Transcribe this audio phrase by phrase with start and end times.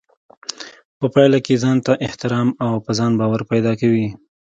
[0.99, 4.07] په پايله کې ځانته احترام او په ځان باور پيدا کوي.